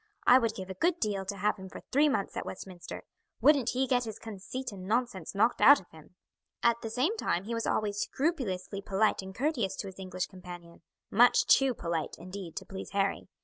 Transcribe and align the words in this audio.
"I 0.25 0.39
would 0.39 0.55
give 0.55 0.71
a 0.71 0.73
good 0.73 0.99
deal 0.99 1.25
to 1.25 1.37
have 1.37 1.57
him 1.57 1.69
for 1.69 1.79
three 1.91 2.09
months 2.09 2.35
at 2.35 2.43
Westminster. 2.43 3.03
Wouldn't 3.39 3.69
he 3.69 3.85
get 3.85 4.05
his 4.05 4.17
conceit 4.17 4.71
and 4.71 4.87
nonsense 4.87 5.35
knocked 5.35 5.61
out 5.61 5.79
of 5.79 5.91
him!" 5.91 6.15
At 6.63 6.81
the 6.81 6.89
same 6.89 7.15
time 7.17 7.43
he 7.43 7.53
was 7.53 7.67
always 7.67 7.99
scrupulously 7.99 8.81
polite 8.81 9.21
and 9.21 9.35
courteous 9.35 9.75
to 9.75 9.85
his 9.87 9.99
English 9.99 10.25
companion 10.25 10.81
much 11.11 11.45
too 11.45 11.75
polite, 11.75 12.15
indeed, 12.17 12.55
to 12.55 12.65
please 12.65 12.89
Harry. 12.93 13.27